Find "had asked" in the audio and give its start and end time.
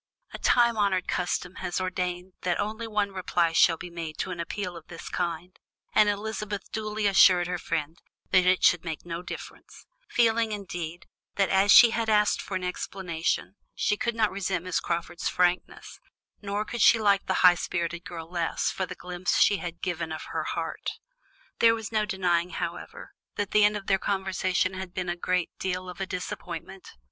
11.91-12.41